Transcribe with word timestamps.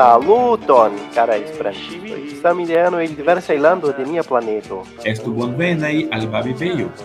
Saluton, 0.00 0.92
cara 1.14 1.36
esperantivi, 1.36 2.40
samideano 2.40 3.00
el 3.00 3.14
diversa 3.14 3.52
ilando 3.52 3.92
de 3.92 4.06
nia 4.06 4.22
planeto. 4.22 4.82
Estu 5.04 5.30
bonvenai 5.30 6.08
al 6.10 6.26
Babi 6.26 6.54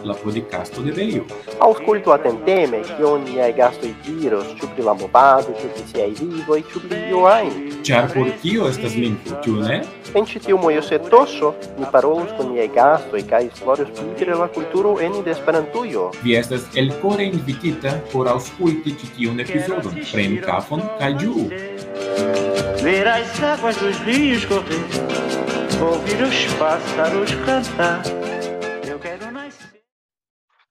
la 0.06 0.14
podcasto 0.14 0.82
de 0.82 0.92
Veio. 0.92 1.26
Ausculto 1.60 2.14
atenteme 2.14 2.86
cion 2.86 3.26
niai 3.26 3.52
gasto 3.52 3.86
diros, 4.06 4.48
ciu 4.56 4.70
pri 4.70 4.84
la 4.84 4.94
movado, 4.94 5.54
ciu 5.60 5.68
pri 5.74 5.84
siai 5.92 6.12
vivoi, 6.12 6.64
ciu 6.72 6.80
pri 6.88 7.10
io 7.10 7.28
ain. 7.28 7.84
Char 7.84 8.08
por 8.14 8.32
tio 8.42 8.70
estas 8.70 8.96
lingvo, 8.96 9.42
ciu 9.44 9.60
ne? 9.60 9.84
En 10.14 10.24
ĉi 10.24 10.40
tiu 10.40 10.58
mojosetoso 10.58 11.54
ni 11.78 11.86
parolus 11.92 12.32
kun 12.38 12.54
niaj 12.54 12.70
gastoj 12.80 13.26
kaj 13.28 13.44
esploros 13.52 13.92
pli 13.92 14.26
la 14.32 14.48
kulturo 14.48 15.02
ene 15.02 15.22
de 15.22 15.36
Esperantujo. 15.36 16.12
Vi 16.24 16.40
estas 16.40 16.64
elkore 16.80 17.28
invitita 17.28 18.00
por 18.14 18.32
aŭskulti 18.32 18.96
ĉi 18.96 19.14
tiun 19.18 19.40
epizodon. 19.44 20.00
Prenu 20.14 20.40
kafon 20.48 20.88
kaj 20.96 21.14
ĝuu! 21.20 22.45
ver 22.86 23.08
as 23.08 23.42
águas 23.42 23.76
dos 23.82 23.98
rios 24.06 24.46
correr, 24.46 24.86
ouvir 25.82 26.22
os 26.22 26.38
pássaros 26.60 27.32
cantar. 27.44 28.04
Eu 28.88 29.00
quero 29.00 29.32
nascer. 29.32 29.82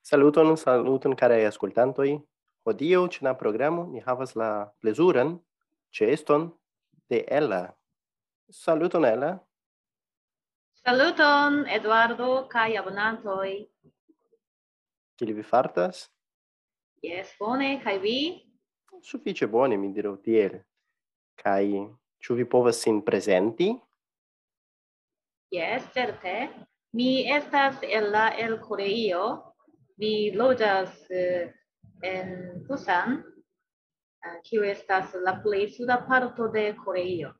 Saluton, 0.00 0.56
saluton, 0.56 1.16
caraj 1.20 1.42
ascoltantoj. 1.50 2.22
Hodiaŭ 2.64 3.02
ĉe 3.12 3.24
la 3.26 3.32
programo 3.40 3.82
ni 3.90 3.98
havas 4.06 4.36
la 4.38 4.50
plezuran 4.80 5.32
ĉeeston 5.90 6.52
de 7.10 7.18
Ella. 7.38 7.74
Saluton, 8.48 9.04
Ella. 9.04 9.32
Saluton, 10.84 11.66
Eduardo, 11.66 12.46
kai 12.54 12.76
abonantoi. 12.76 13.56
Kiel 15.18 15.34
vi 15.34 15.42
fartas? 15.42 16.06
Yes, 17.02 17.34
bone, 17.40 17.82
kai 17.82 17.98
vi? 17.98 18.16
Sufiĉe 19.02 19.50
bone, 19.50 19.76
mi 19.76 19.90
diru 19.90 20.14
tiel. 20.22 20.60
Kai 21.42 21.82
Ĉu 22.24 22.34
vi 22.38 22.44
povas 22.48 22.78
sin 22.80 23.02
prezenti? 23.04 23.66
Yes, 25.52 25.90
certe. 25.92 26.48
Mi 26.96 27.26
estas 27.28 27.82
el 27.84 28.08
la 28.14 28.30
el 28.40 28.56
Koreio. 28.62 29.24
Mi 30.00 30.32
loĝas 30.32 30.94
uh, 31.12 31.50
en 32.02 32.32
Busan, 32.66 33.18
uh, 33.20 34.38
kiu 34.48 34.64
estas 34.64 35.12
la 35.26 35.36
plej 35.44 35.68
suda 35.76 36.00
parto 36.08 36.48
de 36.56 36.64
Koreio. 36.80 37.34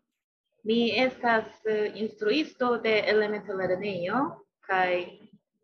Mi 0.69 0.93
estas 1.01 1.49
uh, 1.65 1.89
instruisto 2.05 2.77
de 2.85 2.99
elementa 3.15 3.57
lernejo 3.57 4.21
kaj 4.69 5.01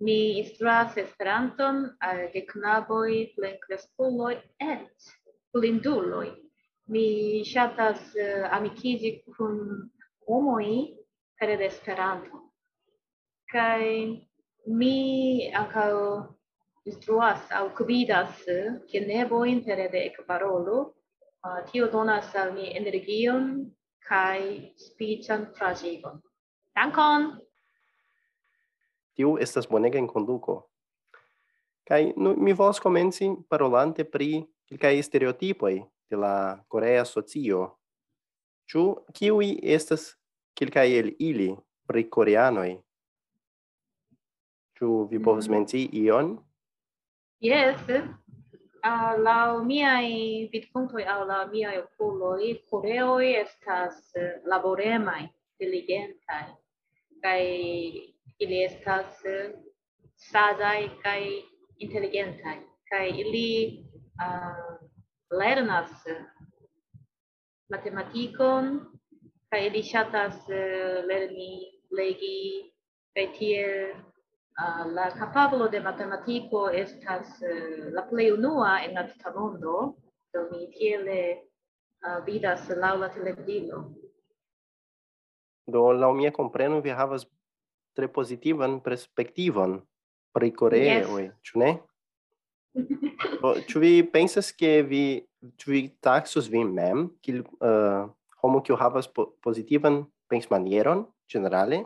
mi 0.01 0.21
instruas 0.41 0.97
Esperanton 0.97 1.85
al 2.01 2.25
uh, 2.25 2.33
de 2.33 2.47
plenkreskuloj 3.37 4.35
et 4.73 5.13
blinduloj. 5.53 6.50
Mi 6.91 7.43
ŝatas 7.47 8.01
eh, 8.19 8.31
uh, 8.41 8.49
amikiĝi 8.57 9.11
kun 9.37 9.59
homoj 10.27 10.67
pere 11.39 11.57
de 11.61 11.69
Esperanto. 11.71 12.41
Kaj 13.51 13.85
mi 14.67 15.51
ankaŭ 15.55 15.91
instruas 16.91 17.45
aŭ 17.55 17.69
gvidas 17.79 18.43
eh, 18.49 18.73
genevojn 18.91 19.63
pere 19.67 19.87
de 19.93 20.03
ekparolo. 20.09 20.81
Uh, 21.41 21.61
tio 21.71 21.87
donas 21.93 22.35
al 22.37 22.51
mi 22.57 22.67
energion 22.77 23.47
kaj 24.05 24.41
spiĉan 24.77 25.47
traĵigon. 25.57 26.19
Dankon! 26.77 27.31
Tiu 29.17 29.37
estas 29.41 29.69
bonega 29.71 29.99
enkonduko. 29.99 30.59
Kaj 31.89 32.13
nu, 32.17 32.35
mi 32.37 32.53
volas 32.53 32.83
komenci 32.83 33.31
parolante 33.49 34.05
pri 34.05 34.43
kelkaj 34.69 35.01
stereotipoj 35.07 35.75
de 36.11 36.19
la 36.19 36.35
Corea 36.69 37.05
Socio, 37.05 37.69
Ĉu 38.71 38.83
kiuj 39.19 39.47
estas 39.77 40.03
kelkaj 40.59 40.87
el 40.99 41.09
ili 41.19 41.49
pri 41.91 42.05
koreanoj? 42.17 42.69
Ĉu 44.79 44.91
vi 45.11 45.19
povas 45.25 45.49
mm. 45.49 45.57
menti 45.57 45.81
ion? 46.03 46.37
Yes. 47.43 47.83
Uh, 47.91 49.09
la 49.27 49.35
miai 49.67 50.47
vidpunktoj 50.53 51.03
aŭ 51.15 51.19
la 51.31 51.41
miai 51.51 51.81
okuloj, 51.81 52.53
koreoj 52.71 53.27
estas 53.41 53.99
uh, 54.15 54.29
laboremaj, 54.53 55.25
inteligentaj, 55.27 56.47
kaj 57.25 57.43
ili 58.47 58.63
estas 58.69 59.19
uh, 59.27 59.51
sadaj 60.31 60.79
kaj 61.03 61.21
inteligentaj, 61.83 62.57
kaj 62.93 63.05
ili 63.25 63.51
uh, 64.23 64.90
lernas 65.31 65.91
matematikon 67.71 68.81
kaj 69.51 69.63
li 69.75 69.83
ŝatas 69.83 70.47
eh, 70.51 71.03
lerni 71.07 71.53
legi 71.91 72.71
kaj 73.15 73.27
tiel 73.39 73.73
uh, 73.91 74.01
eh, 74.63 74.85
la 74.95 75.09
kapablo 75.19 75.69
de 75.69 75.81
matematiko 75.83 76.69
estas 76.71 77.33
uh, 77.43 77.91
la 77.95 78.07
plej 78.11 78.33
unua 78.37 78.77
en 78.87 78.95
la 78.99 79.07
tuta 79.09 79.33
mondo 79.35 79.95
do 80.33 80.47
mi 80.51 80.69
tiel 80.77 81.07
uh, 81.11 82.25
vidas 82.27 82.69
laŭ 82.71 82.95
la 83.03 83.11
televidilo 83.15 83.85
do 85.67 85.91
laŭ 85.93 86.13
mia 86.15 86.31
kompreno 86.31 86.81
vi 86.81 86.91
havas 86.91 87.27
tre 87.95 88.09
pozitivan 88.09 88.81
perspektivon 88.81 89.81
pri 90.33 90.53
Koreoj, 90.55 91.23
yes. 91.25 91.33
ĉu 91.43 91.59
ne? 91.59 91.71
Ĉu 93.69 93.81
vi 93.83 93.93
pensas 94.07 94.53
ke 94.55 94.81
vi 94.87 95.05
ĉu 95.59 95.73
vi 95.73 95.81
taksus 96.05 96.49
vin 96.53 96.71
mem 96.75 97.09
kiel 97.25 97.43
uh, 97.43 98.07
homo 98.43 98.61
kiu 98.63 98.77
havas 98.79 99.09
po 99.09 99.31
pozitivan 99.43 100.05
pensmanieron 100.31 101.07
ĝenerale? 101.31 101.85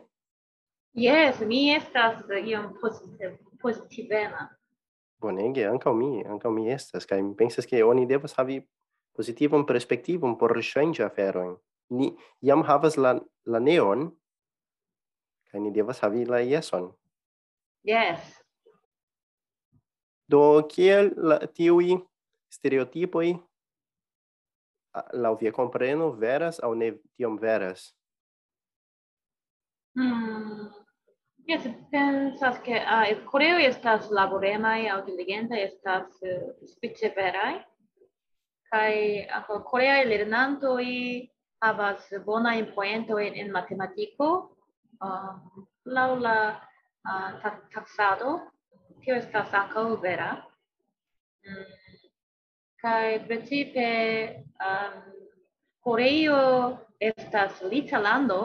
Yes, 0.94 1.40
mi 1.40 1.72
estas 1.74 2.20
iom 2.28 2.74
pozitiv 2.80 3.38
pozitivema. 3.62 4.50
Bonege, 5.24 5.64
ankaŭ 5.66 5.94
mi, 5.96 6.20
ankaŭ 6.28 6.52
mi 6.52 6.68
estas 6.70 7.08
kaj 7.08 7.22
mi 7.22 7.32
pensas 7.38 7.66
ke 7.66 7.80
oni 7.84 8.04
devas 8.06 8.36
havi 8.36 8.60
pozitivan 9.16 9.64
perspektivon 9.66 10.36
por 10.38 10.52
ŝanĝi 10.52 11.06
aferojn. 11.06 11.56
Ni 11.96 12.12
jam 12.44 12.64
havas 12.68 12.98
la 13.00 13.16
la 13.46 13.60
neon 13.60 14.10
kaj 15.50 15.60
ni 15.62 15.72
devas 15.72 16.02
havi 16.04 16.24
la 16.28 16.42
jeson. 16.44 16.90
Yes, 17.84 18.43
Do 20.30 20.64
kiel 20.68 21.12
la, 21.16 21.38
tiui 21.46 21.98
stereotipoi 22.52 23.34
lau 25.12 25.34
via 25.36 25.52
compreno 25.52 26.12
veras 26.12 26.60
au 26.62 26.74
ne 26.74 26.94
tiom 27.16 27.36
veras? 27.38 27.92
Hmm. 29.94 30.70
Yes, 31.46 31.66
pensas 31.90 32.56
a 32.56 32.78
ah, 32.88 33.06
uh, 33.12 33.24
coreo 33.28 33.58
estas 33.58 34.10
laboremai 34.10 34.88
au 34.88 35.04
diligenta 35.04 35.56
estas 35.60 36.22
eh, 36.22 36.40
uh, 36.40 36.66
spice 36.66 37.12
verai 37.16 37.60
kai 38.70 39.26
anco 39.28 39.60
corea 39.62 40.02
lernantoi 40.04 41.28
havas 41.60 42.00
bona 42.24 42.56
impoento 42.56 43.18
en, 43.18 43.34
en 43.34 43.52
matematiko 43.52 44.56
um, 45.00 45.08
uh, 45.08 45.64
laula 45.84 46.60
uh, 47.04 47.30
taxado 47.74 48.40
tio 49.04 49.16
estas 49.20 49.52
ankaŭ 49.54 49.86
vera. 50.02 50.32
Mm. 51.46 51.64
Kaj 52.84 53.24
precipe 53.28 53.88
um, 54.60 54.98
Koreo 55.84 56.40
estas 57.00 57.62
lita 57.68 58.00
lando, 58.00 58.40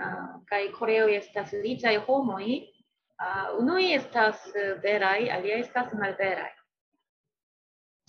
uh, 0.00 0.28
kaj 0.48 0.62
Koreo 0.76 1.08
estas 1.12 1.52
litaj 1.52 1.96
homoj, 2.08 2.46
uh, 2.56 3.56
unuj 3.60 3.82
estas 3.94 4.44
verai, 4.84 5.28
aliaj 5.30 5.60
estas 5.68 5.92
malveraj 5.92 6.56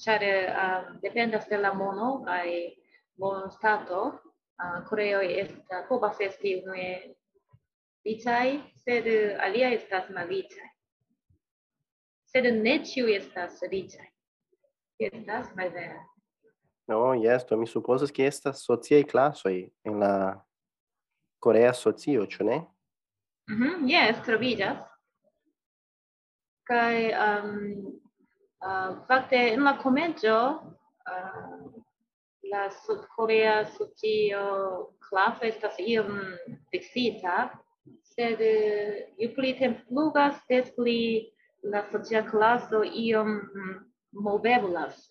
ĉar 0.03 0.23
uh, 0.23 0.89
dependas 1.01 1.47
de 1.49 1.57
la 1.57 1.73
mono 1.73 2.09
kaj 2.25 2.49
bonstato 3.17 4.01
uh, 4.05 4.79
coreo 4.89 5.21
esta 5.21 5.83
povas 5.89 6.19
esti 6.21 6.55
unue 6.61 6.89
vicai, 8.05 8.59
sed 8.85 9.07
aliaj 9.47 9.73
estas 9.81 10.09
malitai 10.13 10.66
sed 12.31 12.47
ne 12.53 12.77
ciu 12.85 13.07
estas 13.11 13.61
ricai. 13.71 14.07
Estas 14.99 15.51
malvera. 15.55 16.01
No, 16.87 17.13
yes, 17.13 17.43
do 17.45 17.57
mi 17.57 17.67
supposas 17.67 18.11
ke 18.15 18.25
estas 18.25 18.63
sociai 18.63 19.03
classoi 19.03 19.67
en 19.85 19.99
la 19.99 20.13
korea 21.43 21.73
socio, 21.73 22.25
ĉu 22.25 22.47
ne? 22.47 22.61
Mhm, 23.51 23.73
mm 23.81 23.89
yes, 23.91 24.21
troviĝas. 24.25 24.79
Kaj 26.67 26.95
um, 27.15 27.51
uh, 28.63 28.95
fakte 29.07 29.39
en 29.53 29.63
la 29.67 29.77
komenco 29.83 30.37
uh, 31.11 31.67
la 32.51 32.65
Sud-Korea 32.71 33.61
socio 33.75 34.41
klaso 35.09 35.47
estas 35.47 35.79
iom 35.79 36.11
fiksita, 36.71 37.49
sed 38.15 38.43
uh, 38.43 38.99
ju 39.19 39.33
pli 39.35 39.55
tempo 39.59 39.83
flugas 39.87 40.39
des 40.49 40.71
pli 40.75 40.99
la 41.71 41.83
socia 41.91 42.23
klaso 42.25 42.83
iom 42.83 43.41
moveblas. 44.11 45.07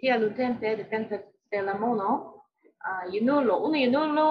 Tial 0.00 0.20
nuntempe 0.20 0.76
dependas 0.76 1.22
de 1.50 1.62
la 1.62 1.74
mono, 1.78 2.10
uh, 2.88 3.04
junulo, 3.12 3.58
unu 3.66 3.78
junulo 3.84 4.28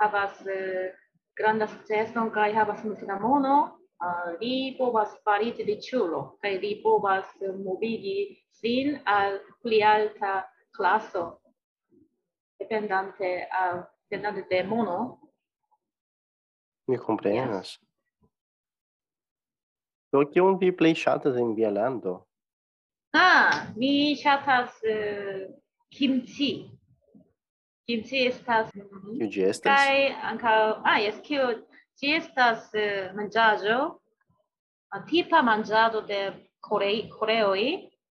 havas 0.00 0.40
uh, 0.46 0.88
granda 1.36 1.66
succeson 1.68 2.30
kaj 2.30 2.52
havas 2.54 2.84
multa 2.84 3.18
mono, 3.20 3.56
uh, 4.00 4.30
li 4.40 4.76
povas 4.78 5.12
fariti 5.24 5.66
riĉulo 5.68 6.22
kaj 6.42 6.56
li 6.62 6.72
povas 6.82 7.26
movigi 7.64 8.36
sin 8.60 8.98
al 9.04 9.38
pli 9.62 9.82
alta 9.82 10.40
klaso 10.76 11.40
dependante 12.58 13.48
al 13.50 13.84
dependante 14.08 14.46
de 14.48 14.64
mono. 14.64 15.18
Mi 16.88 16.98
komprenas. 16.98 17.78
Yes. 17.78 17.89
Do, 20.10 20.24
kion 20.26 20.58
vi 20.58 20.72
plej 20.74 20.96
ŝatas 21.04 21.36
en 21.38 21.54
via 21.54 21.70
lando? 21.70 22.16
Ah, 23.14 23.70
mi 23.78 24.16
ŝatas 24.18 24.80
uh, 24.82 25.44
kimchi. 25.94 26.50
Kimchi 27.86 28.24
estas... 28.26 28.72
Kiu 28.74 29.28
ĝi 29.30 29.46
estas? 29.52 29.70
Kaj 29.70 29.94
ankaŭ... 30.32 30.56
Ah, 30.82 30.98
jes, 31.02 31.22
kiu... 31.26 31.46
Ĝi 32.00 32.14
estas 32.16 32.70
uh, 32.74 33.10
manĝaĵo, 33.14 33.78
uh, 33.86 35.00
tipa 35.10 35.44
manĝado 35.46 36.02
de 36.10 36.20
Korei, 36.64 37.04
Koreoj. 37.14 37.64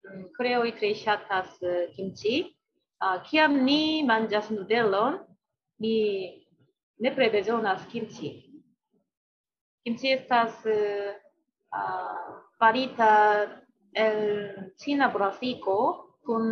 Um, 0.08 0.26
Koreoj 0.38 0.72
tre 0.80 0.96
ŝatas 0.96 1.56
uh, 1.64 1.88
kimchi. 1.96 2.44
Uh, 3.00 3.18
kiam 3.28 3.60
ni 3.66 4.06
manĝas 4.08 4.52
nudelon, 4.56 5.20
mi 5.84 5.96
nepre 7.04 7.28
bezonas 7.36 7.84
kimchi. 7.92 8.38
Kimchi 9.84 10.16
estas... 10.16 10.64
Uh, 10.64 11.18
uh, 11.72 12.42
farita 12.58 13.64
el 13.94 14.74
cina 14.76 15.08
brasico 15.08 16.18
con 16.24 16.44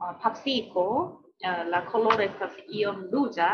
uh, 0.00 0.14
papsico, 0.22 1.32
uh, 1.44 1.64
la 1.68 1.84
colore 1.84 2.24
estas 2.24 2.54
iom 2.68 3.08
ruĝa, 3.12 3.50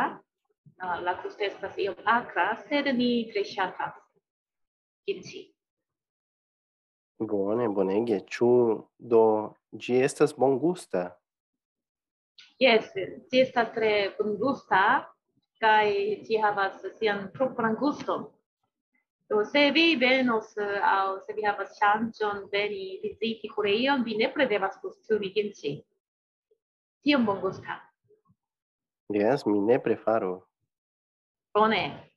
uh, 0.82 0.96
la 1.02 1.16
gusto 1.22 1.44
estas 1.44 1.76
iom 1.78 1.96
acra, 2.04 2.54
sed 2.68 2.92
mi 2.94 3.26
tre 3.32 3.44
ŝatas 3.44 3.98
kimchi. 5.04 5.50
Bone, 7.18 7.68
bonege. 7.68 8.20
Ĉu 8.26 8.48
do 8.98 9.24
ĝi 9.72 10.00
estas 10.02 10.34
bongusta? 10.34 11.12
Yes, 12.58 12.90
ĝi 13.30 13.40
estas 13.42 13.70
tre 13.74 14.14
bongusta 14.18 14.80
kaj 15.62 15.86
ĝi 16.26 16.40
havas 16.42 16.82
sian 16.98 17.28
propran 17.34 17.76
guston. 17.78 18.26
Do, 19.28 19.44
se 19.44 19.70
vi 19.72 19.96
venos 19.96 20.52
uh, 20.56 20.80
au 20.84 21.20
se 21.24 21.32
vi 21.32 21.44
havas 21.44 21.78
chanson 21.78 22.44
veni 22.52 23.00
viziti 23.02 23.48
Koreion, 23.48 24.04
vi 24.04 24.18
nepre 24.20 24.46
devas 24.46 24.76
postuli 24.82 25.32
gin. 25.32 25.80
Tiom 27.02 27.24
bon 27.24 27.40
gusta. 27.40 27.80
Yes, 29.08 29.44
mi 29.46 29.60
ne 29.60 29.78
prefaro. 29.80 30.46
Bone. 31.54 32.12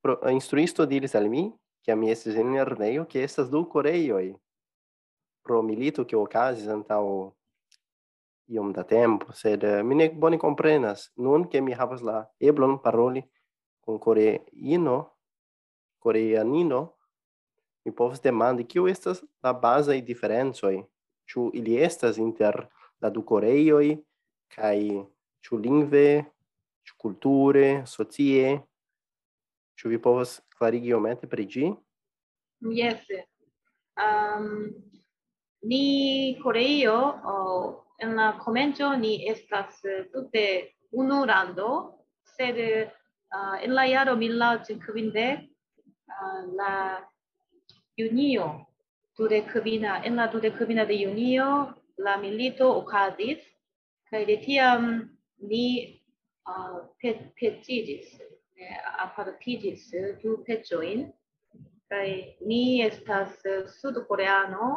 Pro, 0.00 0.20
eh, 0.20 0.32
instruisto 0.32 0.84
diris 0.84 1.14
al 1.14 1.28
mi, 1.28 1.52
che 1.80 1.94
mi 1.94 2.10
estis 2.10 2.34
in 2.34 2.52
lernejo, 2.52 3.06
che 3.06 3.22
estas 3.22 3.48
du 3.48 3.66
coreioi 3.66 4.34
Pro 5.42 5.62
milito 5.62 6.04
che 6.04 6.16
okazis 6.16 6.68
antau 6.68 7.34
iom 8.46 8.72
da 8.72 8.84
tempo, 8.84 9.32
sed 9.32 9.62
uh, 9.62 9.82
mi 9.84 9.94
ne 9.94 10.10
bone 10.10 10.36
comprenas, 10.36 11.10
nun 11.16 11.48
che 11.48 11.60
mi 11.60 11.72
havas 11.72 12.00
la 12.00 12.24
eblon 12.38 12.80
paroli 12.80 13.22
con 13.84 13.98
coreino, 13.98 15.12
coreanino, 15.98 16.94
mi 17.84 17.92
povas 17.92 18.20
demandi 18.22 18.64
kiu 18.64 18.88
estas 18.88 19.20
la 19.44 19.52
bazaj 19.52 20.00
diferencoj, 20.04 20.78
ĉu 21.28 21.50
ili 21.54 21.76
estas 21.84 22.18
inter 22.18 22.64
la 23.00 23.10
du 23.12 23.22
Koreoj 23.24 23.96
kaj 24.54 24.78
ĉu 25.44 25.58
lingve, 25.60 26.24
ĉu 26.84 26.96
kulture, 27.00 27.84
socie, 27.86 28.56
ĉu 29.76 29.92
vi 29.92 30.00
povas 30.00 30.38
klarigi 30.56 30.92
iomete 30.92 31.28
pri 31.28 31.44
ĝi? 31.44 31.70
Yes. 32.72 33.04
Um, 34.00 34.72
ni 35.68 36.36
Koreio 36.42 36.96
oh, 37.24 37.66
en 38.00 38.16
la 38.16 38.32
komenco 38.40 38.94
ni 38.96 39.16
estas 39.28 39.80
tute 40.12 40.46
unu 40.92 41.24
lando, 41.28 41.70
sed 42.36 42.56
uh, 43.34 43.56
en 43.64 43.74
la 43.74 43.84
jaro 43.86 44.14
1990 44.16 45.24
uh, 45.34 46.14
ah, 46.20 46.42
la 46.60 46.74
junio 47.96 48.66
dudekvina 49.18 50.02
en 50.04 50.16
la 50.16 50.26
dudekvina 50.26 50.84
de 50.84 50.98
junio 51.04 51.48
la 51.96 52.16
milito 52.16 52.70
okazis 52.82 53.42
kaj 54.10 54.24
de 54.30 54.36
tiam 54.46 54.88
ni 55.50 55.66
uh, 56.46 56.54
ah, 56.54 56.78
pet 57.02 57.20
petiĝis 57.40 58.18
ne 58.56 58.80
apartigis 59.06 59.88
du 60.22 60.38
peĝojn 60.46 61.08
kaj 61.90 62.08
ni 62.50 62.82
estas 62.82 63.40
sudkoreano 63.80 64.68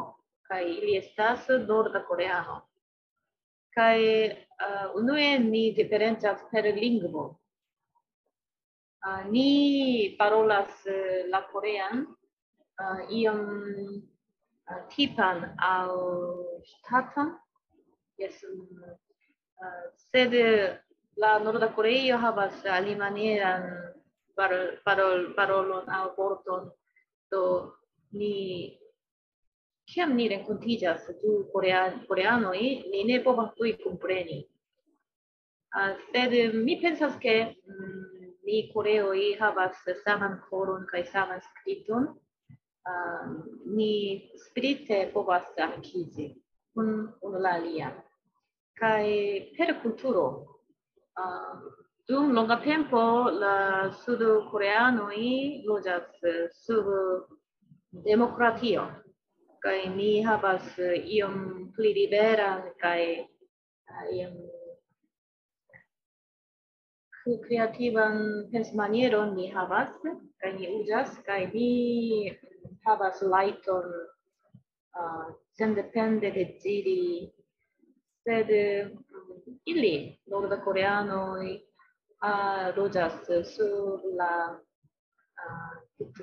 kaj 0.47 0.63
ili 0.63 0.97
estas 0.97 1.49
norda 1.67 2.01
koreano 2.07 2.61
kaj 3.77 3.99
uh, 4.65 4.95
unue 4.97 5.39
ni 5.39 5.63
diferencas 5.77 6.41
per 6.51 6.65
lingvo. 6.73 7.25
Uh, 9.05 9.29
ni 9.29 10.15
parolas 10.17 10.73
uh, 10.89 11.29
la 11.29 11.41
korean 11.51 12.01
uh, 12.81 13.01
iom 13.13 13.41
uh, 14.65 14.81
tipan 14.89 15.53
al 15.61 15.93
ŝtata. 16.65 17.27
Jes 18.17 18.41
uh, 18.41 19.85
sed 20.09 20.33
la 21.21 21.37
norda 21.45 21.69
koreo 21.77 22.17
havas 22.17 22.65
alimanieran 22.65 23.69
parol, 24.35 24.65
parol 24.85 25.29
parolon 25.37 25.85
aŭ 25.99 26.03
vorton. 26.17 26.69
Do 27.31 27.43
ni 28.17 28.33
kiam 29.87 30.15
ni 30.17 30.27
renkontiĝas 30.33 31.05
du 31.21 31.37
korean 31.53 32.01
koreanoj 32.09 32.59
ni 32.91 33.03
ne 33.09 33.21
povas 33.23 33.53
tuj 33.59 33.77
kompreni. 33.85 34.41
Uh, 35.77 35.93
sed 36.11 36.33
mi 36.65 36.79
pensas 36.81 37.15
ke 37.21 37.35
mm, 37.45 37.86
ni 38.47 38.61
koreoj 38.73 39.21
havas 39.39 39.79
saman 40.03 40.39
koron 40.49 40.85
kaj 40.91 41.03
saman 41.11 41.41
skriton, 41.47 42.07
uh, 42.91 43.25
ni 43.77 43.93
spirite 44.47 44.99
povas 45.13 45.49
akizi 45.69 46.29
kun 46.73 46.93
unu 47.21 47.41
la 47.43 47.57
alia. 47.59 47.91
Kaj 48.79 49.05
per 49.57 49.73
kulturo, 49.81 50.27
uh, 51.19 51.53
dum 52.07 52.31
longa 52.31 52.55
tempo 52.63 52.99
la 53.41 53.55
sudkoreanoj 54.03 55.23
loĝas 55.67 56.21
sub 56.63 56.85
demokratio 58.05 58.85
kaj 59.63 59.79
ni 59.95 60.11
havas 60.23 60.69
iom 61.17 61.35
pli 61.75 61.91
liberan 61.97 62.61
kaj 62.83 63.01
iom 64.15 64.37
ku 67.27 67.35
kreativan 67.43 68.47
pensmanieron 68.55 69.35
mi 69.35 69.51
havas 69.51 69.91
kaj 70.39 70.51
mi 70.55 70.67
uzas 70.79 71.09
kaj 71.27 71.51
mi 71.51 71.71
havas 72.87 73.19
lighton 73.33 73.87
uh, 74.95 75.25
sendepende 75.59 76.31
de 76.31 76.45
diri 76.63 77.03
sed 78.23 78.47
um, 78.47 79.43
ili 79.67 80.15
a 82.29 82.31
uh, 82.31 82.67
loĝas 82.79 83.19
sur 83.55 84.07
la 84.19 84.33
uh, 85.43 85.73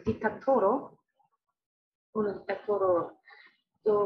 diktatoro 0.09 0.73
unu 2.15 2.33
diktatoro. 2.33 3.11
Do 3.85 3.97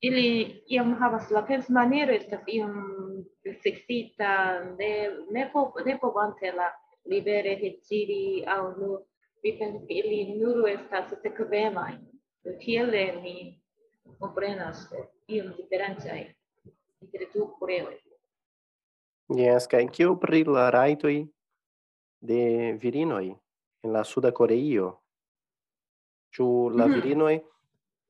ili 0.00 0.62
iam 0.66 0.94
havas 1.00 1.30
la 1.30 1.42
pensmaniero 1.46 2.12
estas 2.12 2.48
iam 2.48 2.72
sexita 3.62 4.62
ne 4.78 4.92
ne 5.30 5.50
po 5.52 5.72
ne 5.86 5.98
po 5.98 6.12
la 6.58 6.68
libere 7.04 7.56
heciri 7.56 8.44
au 8.46 8.74
nu 8.78 8.98
vi 9.42 9.52
pensas 9.58 9.86
che 9.86 9.94
ili 9.94 10.38
nur 10.38 10.68
estas 10.68 11.06
sekvemaj 11.22 11.94
tiele 12.60 13.04
mi 13.22 13.58
comprenas 14.18 14.78
iom 15.26 15.52
diferencaj 15.56 16.22
inter 17.02 17.22
du 17.34 17.46
kureoj 17.58 17.98
Yes, 19.32 19.66
kai 19.66 19.86
kio 19.88 20.16
pri 20.20 20.44
la 20.44 20.70
raitoi 20.70 21.24
de 22.20 22.72
virinoi 22.82 23.30
en 23.82 23.92
la 23.92 24.02
suda 24.04 24.30
Koreio? 24.30 24.90
Ĉu 26.36 26.46
la 26.76 26.86
mm. 26.86 26.94
virinoi 26.94 27.38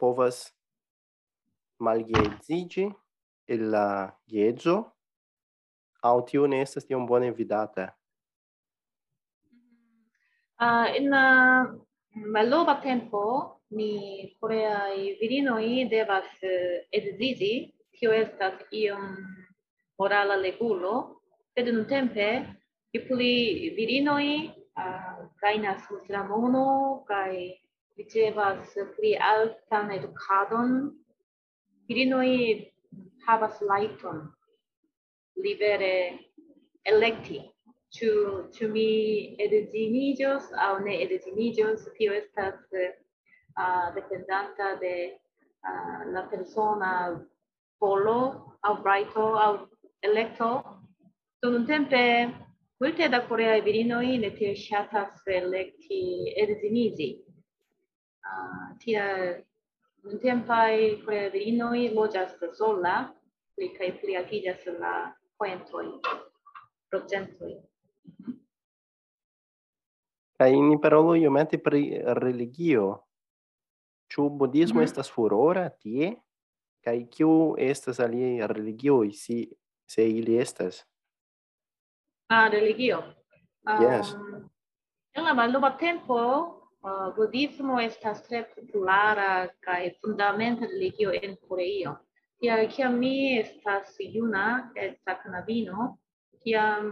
povas 0.02 0.40
malgeedziĝi 1.78 2.88
el 3.54 3.62
la 3.75 3.87
geedzo 4.26 4.76
au 6.02 6.23
tiu 6.26 6.47
ne 6.47 6.61
estas 6.62 6.87
tiom 6.87 7.06
bone 7.06 7.30
vidata? 7.30 7.92
Mm-hmm. 9.47 10.02
Ah, 10.59 10.85
uh, 10.85 10.97
in 10.97 11.11
la 11.11 11.26
malnova 12.14 12.75
tempo 12.82 13.23
ni 13.76 13.92
koreaj 14.40 14.97
virinoj 15.21 15.88
devas 15.90 16.28
eh, 16.44 16.85
edzizi 16.92 17.54
tio 17.97 18.12
estas 18.12 18.59
iom 18.71 19.04
morala 19.99 20.37
legulo, 20.37 20.94
sed 21.54 21.71
nuntempe 21.73 22.28
pli 23.09 23.35
virinoi 23.76 24.32
uh, 24.76 24.82
ah, 24.82 25.16
gajnas 25.40 25.87
mono, 26.28 27.04
kai 27.09 27.56
ricevas 27.97 28.75
pli 28.97 29.14
altan 29.16 29.90
edukadon, 29.97 30.92
virinoi 31.88 32.68
havas 33.26 33.56
laiton, 33.62 34.28
libere 35.37 36.19
electi. 36.85 37.41
Ĉu, 37.93 38.11
ĉu 38.57 38.69
mi 38.73 38.91
edziniĝos 39.45 40.47
aŭ 40.67 40.79
ne 40.85 40.95
edziniĝos, 41.05 41.85
tio 41.99 42.15
estas 42.17 42.57
uh, 42.73 43.93
dependanta 43.97 44.71
de 44.81 44.95
ah, 45.69 46.01
la 46.15 46.23
persona 46.31 46.93
volo 47.81 48.17
aŭ 48.65 48.75
rajto 48.87 49.27
aŭ 49.45 49.53
elekto. 50.09 50.51
Nuntempe 51.45 52.03
multe 52.81 53.09
da 53.12 53.21
koreaj 53.29 53.61
virinoj 53.67 54.17
ne 54.25 54.33
tiel 54.39 54.57
ŝatas 54.57 55.21
elekti 55.29 56.03
edziniĝi. 56.47 57.11
Ah, 58.25 58.35
uh, 58.41 58.69
tial 58.81 59.43
nuntempaj 60.07 61.03
koreaj 61.05 61.29
virinoj 61.37 61.91
loĝas 61.99 62.39
sola 62.57 62.97
pli 63.55 63.69
kaj 63.77 63.99
pli 64.01 64.17
la 64.81 64.95
poentoi 65.43 65.87
procentoi 66.91 67.55
kai 70.43 70.55
ni 70.59 70.79
parolu 70.83 71.15
iomete 71.15 71.59
pri 71.63 71.83
religio. 72.19 72.87
Ĉu 74.11 74.25
budismo 74.41 74.81
mm. 74.81 74.87
estas 74.89 75.11
furora 75.11 75.69
tie? 75.71 76.17
kai 76.83 77.05
kiu 77.11 77.55
estas 77.59 78.01
aliaj 78.01 78.47
religioj, 78.51 79.13
si 79.15 79.37
se 79.87 80.09
ili 80.11 80.39
estas? 80.39 80.83
Ah, 82.29 82.49
religio. 82.49 82.99
Um. 83.67 84.49
En 85.15 85.25
la 85.25 85.35
malnova 85.35 85.77
tempo, 85.79 86.17
uh, 86.83 87.15
budismo 87.17 87.81
estas 87.81 88.23
tre 88.27 88.43
populara 88.55 89.49
kai 89.61 89.93
fundamenta 90.01 90.67
religio 90.67 91.13
en 91.13 91.37
Koreio. 91.49 91.97
Ja, 92.43 92.57
kiam 92.67 92.97
mi 92.99 93.39
estas 93.39 93.95
juna, 94.03 94.73
et 94.75 94.99
knabino, 95.07 95.93
kiam 96.43 96.89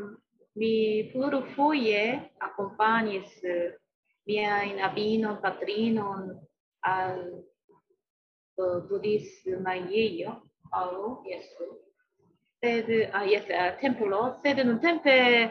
mi 0.54 1.10
plurfoje 1.10 2.02
accompagnis 2.38 3.32
uh, 3.42 3.50
eh, 3.50 3.72
miain 4.30 4.78
abino 4.78 5.40
patrino 5.42 6.12
al 6.86 7.18
uh, 8.62 8.78
budis 8.86 9.26
maieio, 9.64 10.36
au, 10.70 11.24
jesu, 11.26 11.66
sed, 12.62 13.10
ah, 13.12 13.24
yes, 13.26 13.50
eh, 13.50 13.58
uh, 13.58 13.80
templo 13.80 14.38
sed 14.44 14.62
in 14.62 14.78
tempe 14.78 15.18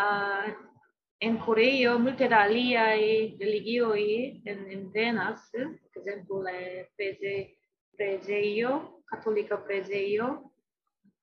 ah, 0.00 0.48
en 1.20 1.36
Coreio 1.36 1.98
multe 1.98 2.28
da 2.28 2.46
aliai 2.48 3.36
religioi 3.38 4.40
en, 4.46 4.64
en 4.72 4.90
venas, 4.90 5.50
per 5.52 6.00
esempio, 6.00 6.40
le 6.40 6.88
prese, 6.96 7.58
preseio, 7.96 8.93
katolika 9.14 9.56
prezejo 9.66 10.28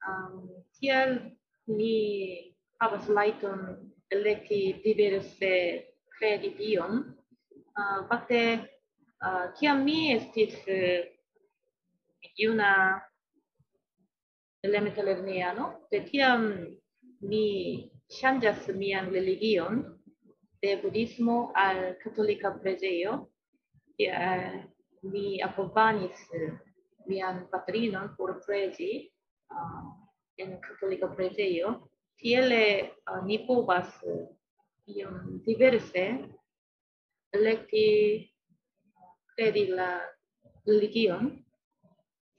um, 0.07 0.49
tiel 0.79 1.19
ni 1.67 2.55
havas 2.81 3.07
lajton 3.09 3.91
elekti 4.11 4.81
diverse 4.83 5.51
kredi 6.17 6.55
dion. 6.57 7.03
Uh, 7.71 8.07
fakte 8.09 8.41
uh, 9.23 9.45
kiam 9.59 9.83
mi 9.85 10.13
estis 10.15 10.55
uh, 10.67 11.05
juna 12.37 13.01
elementa 14.63 15.03
lerniano 15.03 15.71
de 15.91 16.01
tiam 16.09 16.43
mi 17.21 17.45
ŝanĝas 18.11 18.67
mian 18.75 19.09
religion 19.13 19.81
de 20.61 20.75
budismo 20.83 21.51
al 21.55 21.95
katolika 22.03 22.51
prezejo 22.61 23.15
kie 23.97 24.11
uh, 24.11 24.59
mi 25.13 25.41
akompanis 25.41 26.27
uh, 26.29 26.41
eh, 26.41 26.51
mian 27.05 27.47
patrinon 27.51 28.15
por 28.17 28.39
pregi 28.45 29.09
uh, 29.51 29.87
en 30.37 30.57
katolika 30.61 31.09
preĝejo. 31.15 31.75
Tiele 32.21 32.63
uh, 33.09 33.21
ni 33.25 33.39
povas 33.47 33.89
uh, 34.05 34.27
iom 34.85 35.41
diverse 35.45 36.05
elekti 37.33 37.85
credi 39.33 39.65
la 39.71 39.91
religion, 40.67 41.31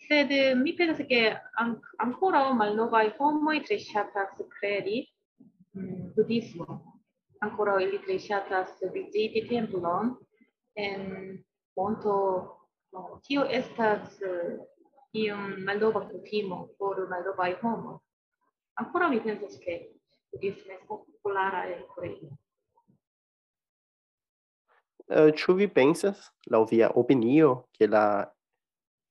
sed 0.07 0.31
uh, 0.31 0.55
mi 0.59 0.75
pensas 0.79 1.07
che 1.09 1.23
an 1.57 1.81
ancora 1.99 2.45
malnovaj 2.53 3.15
homoj 3.19 3.59
tre 3.67 3.79
ŝatas 3.79 4.41
credi 4.59 5.03
mm, 5.75 6.13
budismo. 6.17 6.81
Ancora 7.43 7.81
ili 7.83 7.99
tre 8.05 8.21
ŝatas 8.23 8.77
viziti 8.95 9.43
templon 9.49 10.15
en 10.79 11.01
monto 11.77 12.17
No, 12.93 13.21
tio 13.25 13.45
estas 13.49 14.21
uh, 14.21 14.61
iom 15.13 15.65
malnova 15.65 16.05
kutimo 16.09 16.69
por 16.79 16.99
malnovaj 17.09 17.55
homoj. 17.63 17.99
Ancora 18.75 19.09
mi 19.09 19.21
pensas 19.21 19.57
ke 19.61 19.79
budismo 20.33 20.73
estas 20.73 21.07
populara 21.23 21.65
en 21.73 21.87
Koreio. 21.95 22.29
Uh, 25.09 25.33
ĉu 25.37 25.57
vi 25.57 25.69
pensas, 25.69 26.29
laŭ 26.53 26.65
via 26.71 26.91
opinio, 26.95 27.65
ke 27.73 27.89
la 27.89 28.05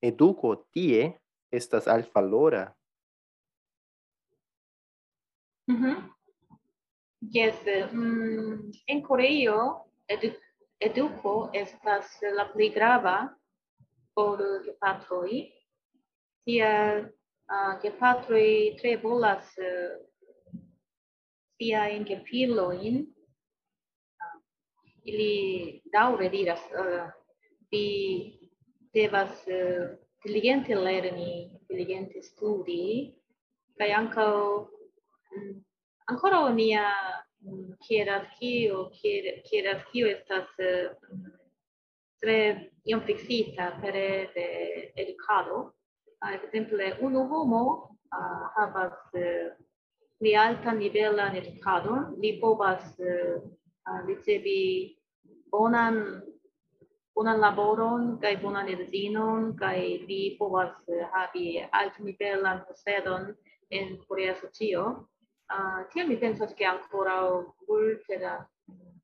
eduko 0.02 0.54
tie 0.74 1.12
estas 1.50 1.86
altvalora? 1.86 2.64
Mhm. 5.66 5.76
Mm 5.76 5.84
-hmm. 5.84 5.96
yes, 7.20 7.56
mm, 7.92 8.72
en 8.86 9.02
Koreio 9.02 9.86
edu 10.08 10.32
eduko 10.78 11.50
estas 11.52 12.18
la 12.36 12.50
pli 12.52 12.68
grava 12.68 13.28
por 14.14 14.38
gepatroi. 14.64 15.52
tia 16.44 16.70
uh, 16.98 17.74
gepatroi 17.82 18.74
tre 18.80 18.96
volas 18.98 19.46
eh, 19.58 19.66
uh, 19.66 20.60
siajn 21.58 22.06
in 22.06 23.06
Uh, 24.22 24.40
ili 25.04 25.82
daure 25.92 26.28
diras, 26.28 26.60
uh, 26.74 27.10
vi 27.70 28.50
devas 28.92 29.46
uh, 29.46 29.96
diligente 30.24 30.74
lerni, 30.74 31.60
diligente 31.68 32.22
studi, 32.22 33.14
kai 33.78 33.90
ankaŭ 33.92 34.34
mm, 34.58 35.42
um, 35.42 35.64
ancora 36.06 36.50
mia 36.50 36.84
um, 37.46 37.76
hierarchio 37.88 38.90
hier, 38.92 39.42
hierarkio 39.50 40.06
estas 40.06 40.48
uh, 40.58 40.94
tre 42.22 42.38
iom 42.86 43.02
fixita 43.06 43.72
per 43.82 43.92
de 44.34 44.46
educado. 44.96 45.72
Uh, 46.22 46.34
exemple, 46.38 46.96
un 47.00 47.16
homo 47.16 47.62
uh, 48.14 48.44
havas 48.56 48.94
uh, 49.14 49.50
pli 50.18 50.36
alta 50.36 50.72
nivelan 50.72 51.34
educado 51.36 52.14
li 52.22 52.38
povas 52.40 52.84
uh, 53.00 53.42
uh, 53.88 54.00
ricevi 54.06 54.94
bonan 55.50 56.22
bonan 57.14 57.40
laboron 57.40 58.04
kaj 58.22 58.36
bonan 58.42 58.68
edzinon 58.74 59.50
kaj 59.58 59.80
li 60.08 60.36
povas 60.38 60.72
uh, 60.86 61.02
havi 61.12 61.66
altnivelan 61.80 62.62
posedon 62.68 63.34
en 63.70 63.98
Korea 64.06 64.34
socio. 64.38 65.08
Uh, 65.52 65.82
tiel 65.92 66.06
mi 66.08 66.16
pensas 66.16 66.54
ke 66.54 66.64
ankoraŭ 66.64 67.42
multe 67.68 68.18
da 68.22 68.38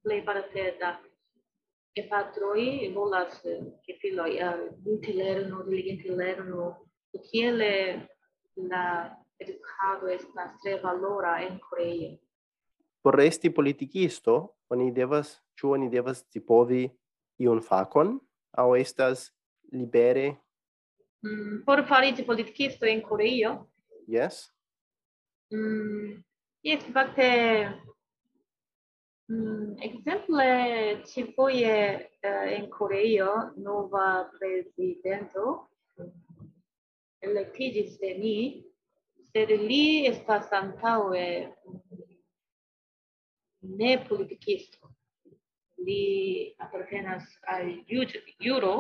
plejparte 0.04 0.70
da 0.80 0.94
gepatroi 1.98 2.92
volas 2.94 3.42
eh, 3.44 3.58
che 3.84 3.98
filoi 4.00 4.38
eh, 4.38 4.70
interlernu, 4.84 5.64
diligente 5.66 6.14
lernu, 6.14 6.70
kiele 7.30 8.08
la 8.70 9.16
educado 9.38 10.08
estas 10.08 10.54
tre 10.62 10.80
valora 10.80 11.42
en 11.42 11.58
Corea 11.58 12.16
Por 13.02 13.14
resti 13.16 13.50
politikisto, 13.50 14.54
oni 14.68 14.90
devas, 14.92 15.38
ĉu 15.56 15.70
oni 15.76 15.86
devas 15.88 16.24
tipovi 16.28 16.82
iun 17.40 17.60
fakon, 17.62 18.16
aŭ 18.58 18.74
estas 18.76 19.28
libere? 19.72 20.32
Mm, 21.24 21.62
por 21.64 21.84
fariĝi 21.88 22.26
politikisto 22.26 22.86
en 22.90 23.00
Koreio? 23.06 23.54
Yes. 24.10 24.48
Mm, 25.54 26.18
yes, 26.66 26.84
fakte 26.92 27.28
Mm, 29.30 29.76
exemple, 29.78 31.02
ci 31.04 31.32
foie 31.34 32.08
uh, 32.22 32.26
eh, 32.26 32.54
in 32.56 32.68
Coreio 32.70 33.52
nova 33.56 34.26
presidento 34.38 35.68
electigis 37.18 37.98
de 37.98 38.14
ni, 38.16 38.38
sed 39.28 39.50
li 39.50 40.06
estas 40.08 40.48
antaue 40.50 41.26
ne 43.60 43.92
politicisto. 44.08 44.94
Li 45.84 46.54
appartenas 46.56 47.28
al 47.52 47.68
juro, 48.40 48.74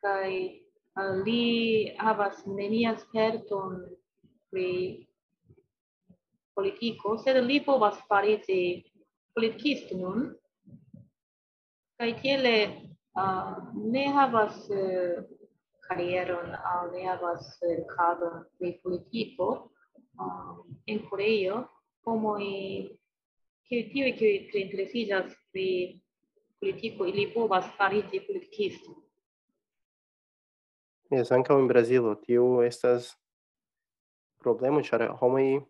kai 0.00 0.32
uh, 0.96 1.02
eh, 1.02 1.14
li 1.28 1.44
havas 2.00 2.40
nenia 2.48 2.96
sperton 3.04 3.84
pri 4.48 5.09
politico, 6.60 7.16
sed 7.24 7.40
li 7.46 7.58
povas 7.64 7.96
fariĝi 8.08 8.60
politikisto 9.34 9.96
nun, 9.96 10.28
kai 12.00 12.12
tiele 12.20 12.54
uh, 12.68 13.56
ne 13.92 14.06
havas 14.12 14.56
uh, 14.68 15.22
karieron 15.88 16.52
au 16.72 16.90
ne 16.92 17.06
havas 17.08 17.48
uh, 17.64 18.38
pri 18.58 18.76
politico, 18.84 19.48
uh, 20.20 20.60
en 20.86 21.00
Koreio, 21.08 21.64
homoj 22.04 22.44
kiuj 23.68 23.82
tiuj 23.92 24.12
kiuj 24.18 24.62
interesiĝas 24.64 25.32
pri 25.52 25.66
politiko, 26.60 27.06
ili 27.08 27.30
povas 27.32 27.64
fariĝi 27.78 28.20
politikisto. 28.26 28.96
Yes, 31.10 31.32
ankaŭ 31.34 31.58
en 31.58 31.66
Brazilo 31.66 32.14
tio 32.22 32.62
estas 32.62 33.16
problemo, 34.42 34.82
ĉar 34.86 35.08
homoj 35.18 35.60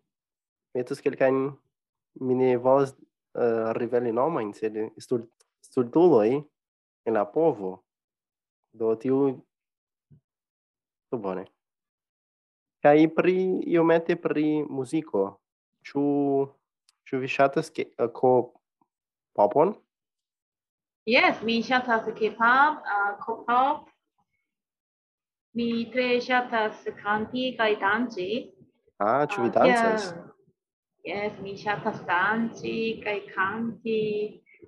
metus 0.75 1.01
kelkajn 1.01 1.51
mi 2.21 2.35
ne 2.35 2.57
volas 2.57 2.93
uh, 2.93 3.71
riveli 3.77 4.11
nomojn 4.11 4.53
sed 4.53 4.77
stud, 4.99 5.27
studuloj 5.65 6.41
en 7.05 7.13
la 7.13 7.25
povo 7.25 7.81
do 8.73 8.95
tiu 8.95 9.19
do 11.11 11.17
bone 11.17 11.45
kaj 12.83 12.97
pri 13.15 13.37
iomete 13.75 14.15
pri 14.15 14.63
muziko 14.69 15.27
ĉu 15.87 16.03
ĉu 17.07 17.21
vi 17.21 17.29
ŝatas 17.37 17.71
ke 17.75 17.87
eh, 17.87 18.03
uh, 18.05 18.11
ko 18.13 18.33
popon 19.35 19.75
Yes, 21.09 21.41
mi 21.41 21.63
ŝatas 21.65 22.05
K-pop, 22.13 22.83
uh, 22.85 23.17
K-pop. 23.17 23.87
Mi 25.57 25.89
tre 25.91 26.19
ŝatas 26.21 26.85
kanti 27.01 27.55
kaj 27.57 27.71
danci. 27.81 28.27
Ah, 29.01 29.25
ĉu 29.25 29.47
vi 29.47 29.49
ah, 29.49 29.55
dancas? 29.55 30.05
Yeah. 30.11 30.30
Yes, 31.01 31.33
mi 31.41 31.55
ŝatas 31.57 32.03
danci 32.05 33.01
kaj 33.01 33.15
kanti. 33.31 34.01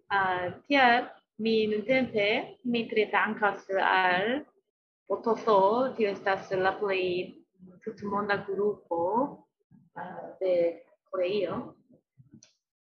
Ah, 0.10 0.48
uh, 0.48 0.56
tial 0.66 1.06
mi 1.46 1.68
nuntempe 1.70 2.26
mi 2.66 2.88
tre 2.90 3.06
dankas 3.12 3.68
al 3.78 4.42
Potoso, 5.08 5.94
tio 5.98 6.10
estas 6.10 6.50
la 6.58 6.72
plej 6.80 7.36
tutmonda 7.86 8.40
grupo 8.48 9.00
uh, 9.94 10.26
de 10.42 10.56
Koreio. 11.12 11.60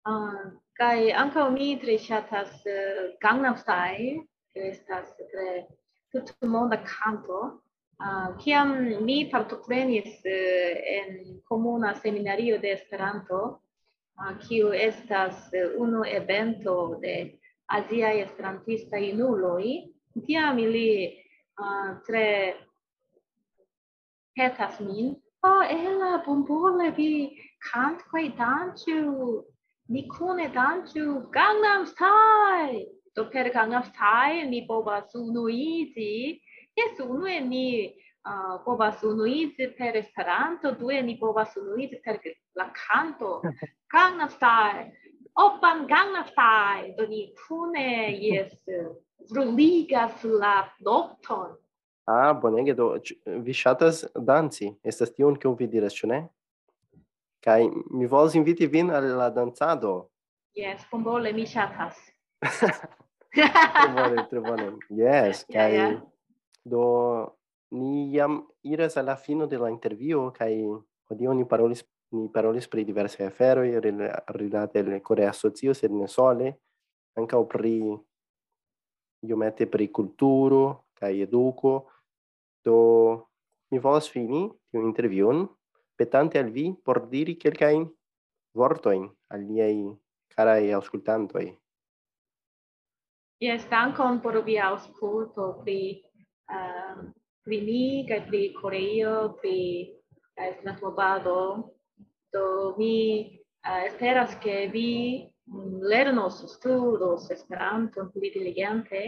Ah, 0.08 0.16
uh, 0.16 0.40
kai 0.80 1.12
ankaŭ 1.12 1.50
mi 1.52 1.74
tre 1.82 1.98
ŝatas 2.00 2.56
uh, 2.64 3.04
Gangnam 3.20 3.60
Style, 3.60 4.24
tio 4.54 4.64
estas 4.70 5.12
tre 5.34 5.66
tutmonda 6.08 6.80
kanto. 6.88 7.42
Ah, 8.02 8.34
kiam 8.34 8.72
mi 9.06 9.30
partoprenis 9.30 10.24
uh, 10.26 10.74
en 10.98 11.40
komuna 11.46 11.94
seminario 11.94 12.58
de 12.58 12.72
Esperanto, 12.74 13.60
ah, 14.18 14.34
kiu 14.42 14.72
uh, 14.74 15.78
unu 15.78 16.02
evento 16.02 16.98
de 17.00 17.38
azia 17.68 18.10
esperantista 18.24 18.98
inuloi, 18.98 19.86
tiam 20.26 20.58
ili 20.58 21.14
ah, 21.60 22.02
tre 22.04 22.56
petas 24.34 24.80
min, 24.80 25.14
oh, 25.44 25.62
ela, 25.62 26.24
bombole, 26.26 26.90
vi 26.96 27.38
cant 27.70 28.02
quae 28.10 28.34
danciu, 28.34 29.46
ni 29.88 30.08
cune 30.08 30.48
danciu 30.48 31.30
Gangnam 31.30 31.86
Style! 31.86 32.82
Do 33.14 33.30
per 33.30 33.52
Gangnam 33.52 33.84
Style 33.84 34.48
mi 34.50 34.66
povas 34.66 35.14
unuigi 35.14 36.41
Yes, 36.76 37.00
unu 37.04 37.26
e 37.28 37.40
ni 37.40 37.66
uh, 38.24 38.58
povas 38.64 39.02
unuiĝi 39.04 39.68
per 39.76 39.96
Esperanto, 40.00 40.72
due 40.78 41.02
ni 41.02 41.18
povas 41.20 41.56
unuiĝi 41.60 42.00
per 42.04 42.20
la 42.56 42.70
canto. 42.72 43.40
Gangnam 43.92 44.30
Opan 45.34 45.86
Gangnam 45.86 46.26
Style, 46.28 46.94
do 46.96 47.06
ni 47.06 47.32
kune 47.36 48.12
yes, 48.20 48.52
bruligas 49.30 50.24
la 50.24 50.68
nocton. 50.80 51.56
Ah, 52.04 52.32
bonege, 52.34 52.74
do 52.74 52.96
vi 53.26 53.52
ŝatas 53.52 54.04
danci. 54.16 54.72
Estas 54.84 55.14
tion 55.14 55.36
kion 55.36 55.56
vi 55.58 55.68
diras, 55.70 55.94
ĉu 55.94 56.10
ne? 56.10 56.22
Kaj 57.44 57.68
mi 57.90 58.06
volas 58.06 58.34
inviti 58.34 58.66
vin 58.66 58.90
al 58.90 59.06
la 59.16 59.30
dancado. 59.30 60.08
Yes, 60.56 60.84
bonvole, 60.90 61.32
mi 61.32 61.46
ŝatas. 61.46 61.96
tre 63.32 63.88
bone, 63.96 64.26
tre 64.30 64.40
bone. 64.40 64.72
Yes, 64.90 65.44
kaj... 65.54 65.70
Yeah, 65.72 65.92
yeah. 65.92 66.11
Do 66.64 66.82
ni 67.72 68.12
jam 68.14 68.42
iras 68.62 68.96
al 68.96 69.06
la 69.06 69.16
fino 69.16 69.46
de 69.46 69.58
la 69.58 69.70
intervio 69.70 70.30
kaj 70.36 70.52
hodiaŭ 71.10 71.34
ni 71.34 71.46
parolis 71.48 71.82
ni 72.12 72.28
parolis 72.28 72.68
pri 72.68 72.84
diversaj 72.84 73.26
aferoj 73.26 73.68
rilate 74.36 74.82
al 74.84 75.00
Korea 75.00 75.32
Socio, 75.32 75.72
sed 75.74 75.92
ne 75.96 76.08
sole, 76.08 76.52
ankaŭ 77.16 77.40
pri 77.48 77.76
iomete 79.28 79.66
pri 79.66 79.88
kulturo 79.88 80.92
kaj 80.98 81.12
eduko. 81.24 81.72
Do 82.64 82.76
mi 83.72 83.80
volas 83.80 84.10
fini 84.12 84.44
tiun 84.70 84.86
intervion 84.86 85.46
petante 85.96 86.38
al 86.38 86.50
vi 86.52 86.68
por 86.84 87.06
diri 87.08 87.38
kelkajn 87.40 87.88
vortojn 88.54 89.08
al 89.32 89.48
niaj 89.48 89.74
caraj 90.34 90.72
aŭskultantoj. 90.78 91.48
Yes, 93.42 93.64
dankon 93.70 94.20
por 94.22 94.38
via 94.46 94.68
aŭskulto 94.70 95.48
pri 95.64 95.78
uh, 96.50 97.02
pri 97.44 97.58
mi 97.66 98.06
kaj 98.08 98.20
pri 98.28 98.42
Koreio, 98.54 99.36
pri 99.40 99.58
uh, 100.38 100.46
Esperanto-movado. 100.48 101.70
Do 102.32 102.74
mi 102.78 102.96
eh, 103.20 103.68
uh, 103.68 103.82
esperas 103.86 104.34
ke 104.40 104.70
vi 104.72 105.20
mm, 105.46 105.82
lernos, 105.84 106.40
studos 106.54 107.28
Esperanton 107.30 108.08
pli 108.14 108.32
diligente 108.32 109.02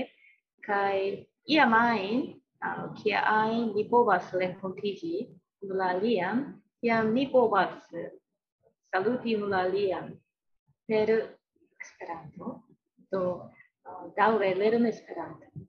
kaj 0.65 1.25
iam 1.49 1.73
ajn, 1.73 2.27
uh, 2.61 2.93
kia 3.01 3.25
ajn 3.25 3.73
ni 3.77 3.87
povas 3.89 4.29
renkontiĝi 4.33 5.15
unu 5.65 5.79
la 5.81 5.95
alian, 5.97 6.45
tiam 6.85 7.15
ni 7.17 7.27
povas 7.33 7.89
saluti 8.93 9.37
unu 9.37 9.49
la 9.49 9.65
alian 9.65 10.13
per 10.87 11.09
Esperanto. 11.81 12.61
Do 13.13 13.23
uh, 13.31 14.05
daŭre 14.17 14.55
lernu 14.59 14.89
Esperanton. 14.89 15.67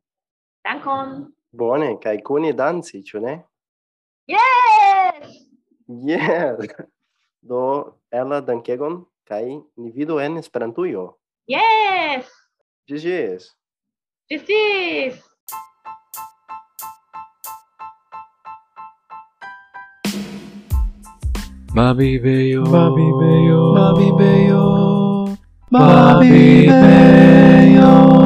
Dankon! 0.65 1.31
Bone, 1.55 1.95
kai 2.03 2.17
kune 2.19 2.51
danci, 2.53 2.99
ĉu 3.07 3.21
ne? 3.23 3.35
Yes! 4.27 5.37
Yes! 5.87 6.73
Do, 7.49 7.61
ela 8.11 8.41
dankegon, 8.41 9.05
kai 9.29 9.61
ni 9.77 9.91
vidu 9.95 10.19
en 10.19 10.35
Esperantujo. 10.41 11.05
Yes! 11.47 12.27
Ĝis 12.89 13.05
ĝis! 13.05 13.47
Ĝis 14.31 14.43
ĝis! 14.49 15.23
Mabi 21.75 22.19
Beyo, 22.19 22.67
Mabi 22.75 23.07
Beyo, 23.21 23.63
Mabi 23.79 24.11
Beyo, 24.19 24.63
Mabi 25.71 26.67
Beyo. 26.67 28.24